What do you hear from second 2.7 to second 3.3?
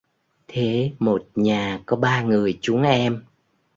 em